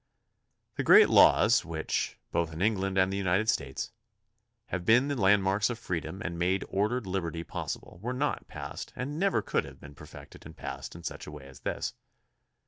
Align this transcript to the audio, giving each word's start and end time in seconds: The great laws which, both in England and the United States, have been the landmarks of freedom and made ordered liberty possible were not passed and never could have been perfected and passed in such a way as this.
The 0.77 0.83
great 0.83 1.09
laws 1.09 1.63
which, 1.63 2.17
both 2.31 2.51
in 2.51 2.59
England 2.63 2.97
and 2.97 3.13
the 3.13 3.17
United 3.21 3.47
States, 3.49 3.91
have 4.69 4.83
been 4.83 5.09
the 5.09 5.15
landmarks 5.15 5.69
of 5.69 5.77
freedom 5.77 6.23
and 6.25 6.39
made 6.39 6.65
ordered 6.69 7.05
liberty 7.05 7.43
possible 7.43 7.99
were 8.01 8.11
not 8.11 8.47
passed 8.47 8.91
and 8.95 9.19
never 9.19 9.43
could 9.43 9.63
have 9.63 9.79
been 9.79 9.93
perfected 9.93 10.43
and 10.43 10.57
passed 10.57 10.95
in 10.95 11.03
such 11.03 11.27
a 11.27 11.31
way 11.31 11.45
as 11.45 11.59
this. 11.59 11.93